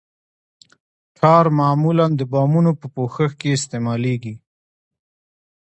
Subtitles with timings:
[1.17, 4.35] ټار معمولاً د بامونو په پوښښ کې استعمالیږي